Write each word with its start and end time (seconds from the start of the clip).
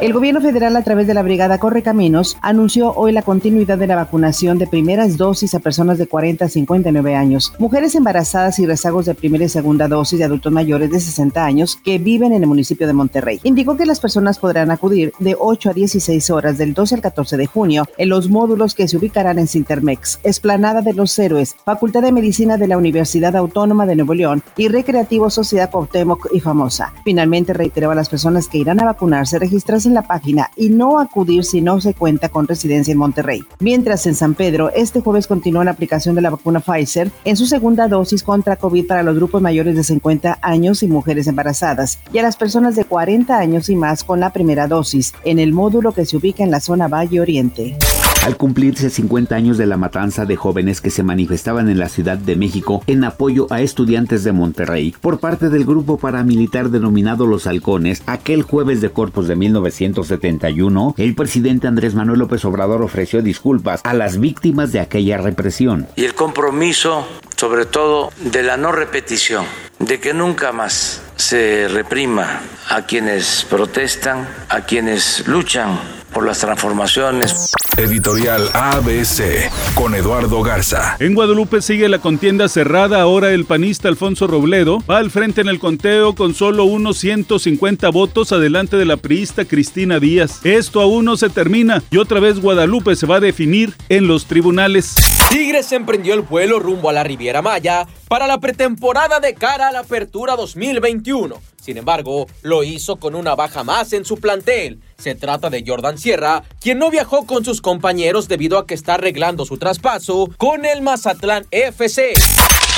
El 0.00 0.14
gobierno 0.14 0.40
federal 0.40 0.76
a 0.76 0.82
través 0.82 1.06
de 1.06 1.12
la 1.12 1.22
Brigada 1.22 1.58
Correcaminos 1.58 2.38
anunció 2.40 2.94
hoy 2.94 3.12
la 3.12 3.20
continuidad 3.20 3.76
de 3.76 3.86
la 3.86 3.96
vacunación 3.96 4.56
de 4.56 4.66
primeras 4.66 5.18
dosis 5.18 5.54
a 5.54 5.58
personas 5.58 5.98
de 5.98 6.06
40 6.06 6.46
a 6.46 6.48
59 6.48 7.14
años, 7.14 7.52
mujeres 7.58 7.94
embarazadas 7.94 8.58
y 8.60 8.66
rezagos 8.66 9.04
de 9.04 9.14
primera 9.14 9.44
y 9.44 9.50
segunda 9.50 9.88
dosis 9.88 10.18
de 10.18 10.24
adultos 10.24 10.50
mayores 10.50 10.90
de 10.90 11.00
60 11.00 11.44
años 11.44 11.78
que 11.84 11.98
viven 11.98 12.32
en 12.32 12.42
el 12.42 12.48
municipio 12.48 12.86
de 12.86 12.94
Monterrey. 12.94 13.40
Indicó 13.42 13.76
que 13.76 13.84
las 13.84 14.00
personas 14.00 14.38
podrán 14.38 14.70
acudir 14.70 15.12
de 15.18 15.36
8 15.38 15.68
a 15.68 15.74
16 15.74 16.30
horas 16.30 16.56
del 16.56 16.72
12 16.72 16.94
al 16.94 17.02
14 17.02 17.36
de 17.36 17.44
junio 17.44 17.86
en 17.98 18.08
los 18.08 18.30
módulos 18.30 18.74
que 18.74 18.88
se 18.88 18.96
ubicarán 18.96 19.38
en 19.38 19.48
Cintermex, 19.48 20.20
Esplanada 20.22 20.80
de 20.80 20.94
los 20.94 21.18
Héroes, 21.18 21.56
Facultad 21.66 22.00
de 22.00 22.12
Medicina 22.12 22.56
de 22.56 22.68
la 22.68 22.78
Universidad 22.78 23.36
Autónoma 23.36 23.84
de 23.84 23.96
Nuevo 23.96 24.14
León 24.14 24.42
y 24.56 24.68
Recreativo 24.68 25.28
Sociedad 25.28 25.70
Cuauhtémoc 25.70 26.28
y 26.32 26.40
Famosa. 26.40 26.94
Finalmente 27.04 27.52
reiteró 27.52 27.90
a 27.90 27.94
las 27.94 28.08
personas 28.08 28.48
que 28.48 28.56
irán 28.56 28.80
a 28.80 28.86
vacunarse 28.86 29.38
registrarse 29.38 29.89
la 29.94 30.02
página 30.02 30.50
y 30.56 30.68
no 30.68 30.98
acudir 30.98 31.44
si 31.44 31.60
no 31.60 31.80
se 31.80 31.94
cuenta 31.94 32.28
con 32.28 32.46
residencia 32.46 32.92
en 32.92 32.98
Monterrey. 32.98 33.42
Mientras 33.58 34.06
en 34.06 34.14
San 34.14 34.34
Pedro, 34.34 34.70
este 34.70 35.00
jueves 35.00 35.26
continúa 35.26 35.64
la 35.64 35.72
aplicación 35.72 36.14
de 36.14 36.22
la 36.22 36.30
vacuna 36.30 36.60
Pfizer 36.60 37.10
en 37.24 37.36
su 37.36 37.46
segunda 37.46 37.88
dosis 37.88 38.22
contra 38.22 38.56
COVID 38.56 38.86
para 38.86 39.02
los 39.02 39.16
grupos 39.16 39.42
mayores 39.42 39.74
de 39.74 39.84
50 39.84 40.38
años 40.42 40.82
y 40.82 40.88
mujeres 40.88 41.26
embarazadas 41.26 41.98
y 42.12 42.18
a 42.18 42.22
las 42.22 42.36
personas 42.36 42.76
de 42.76 42.84
40 42.84 43.36
años 43.36 43.68
y 43.68 43.76
más 43.76 44.04
con 44.04 44.20
la 44.20 44.32
primera 44.32 44.66
dosis 44.66 45.14
en 45.24 45.38
el 45.38 45.52
módulo 45.52 45.92
que 45.92 46.06
se 46.06 46.16
ubica 46.16 46.42
en 46.42 46.50
la 46.50 46.60
zona 46.60 46.88
Valle 46.88 47.20
Oriente. 47.20 47.76
Al 48.22 48.36
cumplirse 48.36 48.90
50 48.90 49.34
años 49.34 49.56
de 49.56 49.64
la 49.64 49.78
matanza 49.78 50.26
de 50.26 50.36
jóvenes 50.36 50.82
que 50.82 50.90
se 50.90 51.02
manifestaban 51.02 51.70
en 51.70 51.78
la 51.78 51.88
Ciudad 51.88 52.18
de 52.18 52.36
México 52.36 52.84
en 52.86 53.02
apoyo 53.04 53.46
a 53.48 53.62
estudiantes 53.62 54.24
de 54.24 54.32
Monterrey 54.32 54.94
por 55.00 55.20
parte 55.20 55.48
del 55.48 55.64
grupo 55.64 55.96
paramilitar 55.96 56.68
denominado 56.68 57.24
Los 57.24 57.46
Halcones, 57.46 58.02
aquel 58.04 58.42
jueves 58.42 58.82
de 58.82 58.90
Corpus 58.90 59.26
de 59.26 59.36
1971, 59.36 60.94
el 60.98 61.14
presidente 61.14 61.66
Andrés 61.66 61.94
Manuel 61.94 62.18
López 62.18 62.44
Obrador 62.44 62.82
ofreció 62.82 63.22
disculpas 63.22 63.80
a 63.84 63.94
las 63.94 64.20
víctimas 64.20 64.70
de 64.72 64.80
aquella 64.80 65.16
represión. 65.16 65.88
Y 65.96 66.04
el 66.04 66.14
compromiso, 66.14 67.06
sobre 67.36 67.64
todo, 67.64 68.10
de 68.20 68.42
la 68.42 68.58
no 68.58 68.70
repetición, 68.70 69.46
de 69.78 69.98
que 69.98 70.12
nunca 70.12 70.52
más 70.52 71.00
se 71.16 71.68
reprima 71.68 72.42
a 72.68 72.82
quienes 72.82 73.46
protestan, 73.48 74.28
a 74.50 74.60
quienes 74.60 75.26
luchan 75.26 75.78
por 76.12 76.26
las 76.26 76.40
transformaciones. 76.40 77.50
Editorial 77.80 78.50
ABC 78.52 79.50
con 79.74 79.94
Eduardo 79.94 80.42
Garza. 80.42 80.98
En 81.00 81.14
Guadalupe 81.14 81.62
sigue 81.62 81.88
la 81.88 81.98
contienda 81.98 82.46
cerrada. 82.50 83.00
Ahora 83.00 83.30
el 83.30 83.46
panista 83.46 83.88
Alfonso 83.88 84.26
Robledo 84.26 84.80
va 84.88 84.98
al 84.98 85.10
frente 85.10 85.40
en 85.40 85.48
el 85.48 85.58
conteo 85.58 86.14
con 86.14 86.34
solo 86.34 86.64
unos 86.64 86.98
150 86.98 87.88
votos 87.88 88.32
adelante 88.32 88.76
de 88.76 88.84
la 88.84 88.98
priista 88.98 89.46
Cristina 89.46 89.98
Díaz. 89.98 90.44
Esto 90.44 90.82
aún 90.82 91.06
no 91.06 91.16
se 91.16 91.30
termina 91.30 91.82
y 91.90 91.96
otra 91.96 92.20
vez 92.20 92.38
Guadalupe 92.38 92.96
se 92.96 93.06
va 93.06 93.16
a 93.16 93.20
definir 93.20 93.74
en 93.88 94.06
los 94.06 94.26
tribunales. 94.26 94.96
Tigres 95.30 95.72
emprendió 95.72 96.12
el 96.12 96.20
vuelo 96.20 96.58
rumbo 96.58 96.90
a 96.90 96.92
la 96.92 97.02
Riviera 97.02 97.40
Maya 97.40 97.86
para 98.08 98.26
la 98.26 98.40
pretemporada 98.40 99.20
de 99.20 99.32
cara 99.34 99.68
a 99.68 99.72
la 99.72 99.80
apertura 99.80 100.36
2021. 100.36 101.49
Sin 101.60 101.76
embargo, 101.76 102.26
lo 102.42 102.64
hizo 102.64 102.96
con 102.96 103.14
una 103.14 103.34
baja 103.34 103.64
más 103.64 103.92
en 103.92 104.04
su 104.04 104.16
plantel. 104.16 104.80
Se 104.98 105.14
trata 105.14 105.50
de 105.50 105.62
Jordan 105.66 105.98
Sierra, 105.98 106.42
quien 106.60 106.78
no 106.78 106.90
viajó 106.90 107.26
con 107.26 107.44
sus 107.44 107.60
compañeros 107.60 108.28
debido 108.28 108.58
a 108.58 108.66
que 108.66 108.74
está 108.74 108.94
arreglando 108.94 109.44
su 109.44 109.58
traspaso 109.58 110.28
con 110.36 110.64
el 110.64 110.82
Mazatlán 110.82 111.46
FC. 111.50 112.14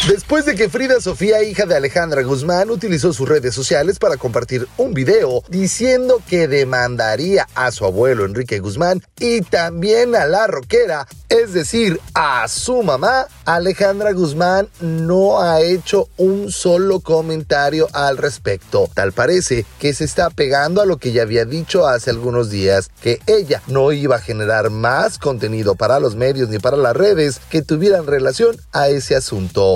Después 0.08 0.44
de 0.46 0.56
que 0.56 0.68
Frida 0.68 1.00
Sofía, 1.00 1.44
hija 1.44 1.64
de 1.64 1.76
Alejandra 1.76 2.22
Guzmán, 2.22 2.70
utilizó 2.70 3.12
sus 3.12 3.28
redes 3.28 3.54
sociales 3.54 4.00
para 4.00 4.16
compartir 4.16 4.66
un 4.76 4.94
video 4.94 5.44
diciendo 5.48 6.20
que 6.28 6.48
demandaría 6.48 7.46
a 7.54 7.70
su 7.70 7.84
abuelo 7.84 8.24
Enrique 8.24 8.58
Guzmán 8.58 9.00
y 9.20 9.42
también 9.42 10.16
a 10.16 10.26
la 10.26 10.48
roquera, 10.48 11.06
es 11.28 11.52
decir, 11.52 12.00
a 12.14 12.48
su 12.48 12.82
mamá, 12.82 13.28
Alejandra 13.44 14.12
Guzmán 14.12 14.68
no 14.80 15.40
ha 15.40 15.60
hecho 15.60 16.08
un 16.16 16.50
solo 16.52 17.00
comentario 17.00 17.88
al 17.92 18.16
respecto. 18.16 18.88
Tal 18.94 19.12
parece 19.12 19.66
que 19.78 19.94
se 19.94 20.04
está 20.04 20.30
pegando 20.30 20.80
a 20.80 20.86
lo 20.86 20.96
que 20.96 21.12
ya 21.12 21.22
había 21.22 21.44
dicho 21.44 21.86
hace 21.86 22.10
algunos 22.10 22.50
días, 22.50 22.90
que 23.00 23.20
ella 23.26 23.62
no 23.66 23.92
iba 23.92 24.16
a 24.16 24.20
generar 24.20 24.70
más 24.70 25.18
contenido 25.18 25.74
para 25.74 26.00
los 26.00 26.14
medios 26.14 26.48
ni 26.48 26.58
para 26.58 26.76
las 26.76 26.96
redes 26.96 27.40
que 27.50 27.62
tuvieran 27.62 28.06
relación 28.06 28.56
a 28.72 28.88
ese 28.88 29.16
asunto. 29.16 29.74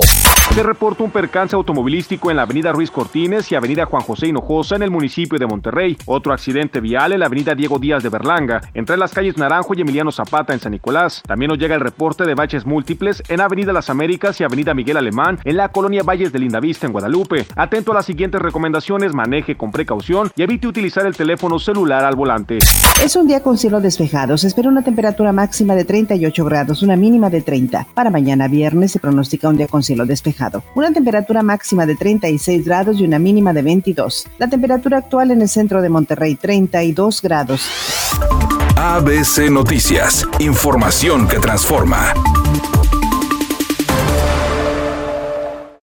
Se 0.57 0.63
reporta 0.63 1.03
un 1.03 1.11
percance 1.11 1.55
automovilístico 1.55 2.31
en 2.31 2.37
la 2.37 2.41
avenida 2.41 2.71
Ruiz 2.71 2.89
Cortines 2.89 3.51
y 3.51 3.53
avenida 3.53 3.85
Juan 3.85 4.01
José 4.01 4.29
Hinojosa 4.29 4.75
en 4.75 4.81
el 4.81 4.89
municipio 4.89 5.37
de 5.37 5.45
Monterrey. 5.45 5.95
Otro 6.07 6.33
accidente 6.33 6.79
vial 6.79 7.13
en 7.13 7.19
la 7.19 7.27
avenida 7.27 7.53
Diego 7.53 7.77
Díaz 7.77 8.01
de 8.01 8.09
Berlanga, 8.09 8.61
entre 8.73 8.97
las 8.97 9.13
calles 9.13 9.37
Naranjo 9.37 9.75
y 9.75 9.81
Emiliano 9.81 10.11
Zapata 10.11 10.53
en 10.53 10.59
San 10.59 10.71
Nicolás. 10.71 11.21
También 11.27 11.49
nos 11.49 11.59
llega 11.59 11.75
el 11.75 11.81
reporte 11.81 12.23
de 12.23 12.33
baches 12.33 12.65
múltiples 12.65 13.21
en 13.27 13.39
avenida 13.39 13.71
Las 13.71 13.91
Américas 13.91 14.41
y 14.41 14.45
avenida 14.45 14.73
Miguel 14.73 14.97
Alemán 14.97 15.37
en 15.43 15.57
la 15.57 15.69
colonia 15.69 16.01
Valles 16.01 16.33
de 16.33 16.39
Lindavista 16.39 16.87
en 16.87 16.93
Guadalupe. 16.93 17.45
Atento 17.55 17.91
a 17.91 17.95
las 17.95 18.07
siguientes 18.07 18.41
recomendaciones, 18.41 19.13
maneje 19.13 19.57
con 19.57 19.71
precaución 19.71 20.31
y 20.35 20.41
evite 20.41 20.67
utilizar 20.67 21.05
el 21.05 21.15
teléfono 21.15 21.59
celular 21.59 22.03
al 22.03 22.15
volante. 22.15 22.57
Es 23.03 23.15
un 23.15 23.27
día 23.27 23.43
con 23.43 23.59
cielo 23.59 23.79
despejado. 23.79 24.39
Se 24.39 24.47
espera 24.47 24.69
una 24.69 24.81
temperatura 24.81 25.31
máxima 25.31 25.75
de 25.75 25.85
38 25.85 26.43
grados, 26.43 26.81
una 26.81 26.95
mínima 26.95 27.29
de 27.29 27.43
30. 27.43 27.89
Para 27.93 28.09
mañana 28.09 28.47
viernes 28.47 28.91
se 28.93 28.99
pronostica 28.99 29.49
un 29.49 29.57
día 29.57 29.67
con 29.67 29.83
cielo 29.83 30.07
Una 30.75 30.91
temperatura 30.91 31.43
máxima 31.43 31.85
de 31.85 31.95
36 31.95 32.65
grados 32.65 32.99
y 32.99 33.03
una 33.03 33.19
mínima 33.19 33.53
de 33.53 33.61
22. 33.61 34.27
La 34.37 34.47
temperatura 34.47 34.97
actual 34.99 35.31
en 35.31 35.41
el 35.41 35.49
centro 35.49 35.81
de 35.81 35.89
Monterrey, 35.89 36.35
32 36.35 37.21
grados. 37.21 37.61
ABC 38.75 39.49
Noticias. 39.49 40.27
Información 40.39 41.27
que 41.27 41.39
transforma. 41.39 42.13